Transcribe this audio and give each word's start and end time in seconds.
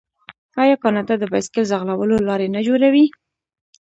آیا 0.63 0.75
کاناډا 0.83 1.15
د 1.19 1.23
بایسکل 1.31 1.63
ځغلولو 1.71 2.25
لارې 2.27 2.47
نه 2.55 2.61
جوړوي؟ 2.67 3.05